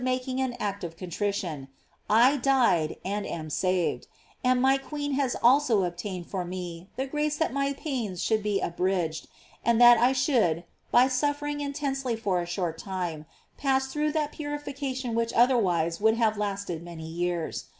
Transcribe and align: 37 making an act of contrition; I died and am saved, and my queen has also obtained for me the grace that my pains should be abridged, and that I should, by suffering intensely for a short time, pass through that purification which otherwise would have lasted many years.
37 0.03 0.15
making 0.35 0.41
an 0.41 0.57
act 0.59 0.83
of 0.83 0.97
contrition; 0.97 1.67
I 2.09 2.37
died 2.37 2.95
and 3.05 3.23
am 3.23 3.51
saved, 3.51 4.07
and 4.43 4.59
my 4.59 4.79
queen 4.79 5.11
has 5.11 5.35
also 5.43 5.83
obtained 5.83 6.25
for 6.25 6.43
me 6.43 6.89
the 6.95 7.05
grace 7.05 7.37
that 7.37 7.53
my 7.53 7.73
pains 7.73 8.19
should 8.19 8.41
be 8.41 8.59
abridged, 8.61 9.27
and 9.63 9.79
that 9.79 9.99
I 9.99 10.11
should, 10.11 10.63
by 10.89 11.07
suffering 11.07 11.61
intensely 11.61 12.15
for 12.15 12.41
a 12.41 12.47
short 12.47 12.79
time, 12.79 13.27
pass 13.59 13.93
through 13.93 14.13
that 14.13 14.31
purification 14.31 15.13
which 15.13 15.33
otherwise 15.33 16.01
would 16.01 16.15
have 16.15 16.35
lasted 16.35 16.81
many 16.81 17.07
years. 17.07 17.65